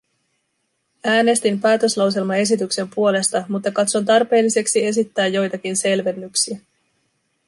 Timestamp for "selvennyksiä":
5.77-6.59